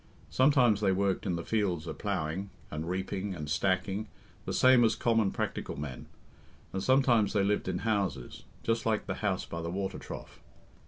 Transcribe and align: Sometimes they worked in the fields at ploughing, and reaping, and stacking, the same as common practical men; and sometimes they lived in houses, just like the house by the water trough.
Sometimes 0.31 0.81
they 0.81 0.91
worked 0.91 1.27
in 1.27 1.35
the 1.35 1.43
fields 1.43 1.87
at 1.87 1.99
ploughing, 1.99 2.49
and 2.71 2.89
reaping, 2.89 3.35
and 3.35 3.47
stacking, 3.47 4.07
the 4.45 4.51
same 4.51 4.83
as 4.83 4.95
common 4.95 5.29
practical 5.29 5.79
men; 5.79 6.07
and 6.73 6.81
sometimes 6.81 7.33
they 7.33 7.43
lived 7.43 7.67
in 7.67 7.77
houses, 7.85 8.45
just 8.63 8.83
like 8.87 9.05
the 9.05 9.13
house 9.21 9.45
by 9.45 9.61
the 9.61 9.69
water 9.69 9.99
trough. 9.99 10.39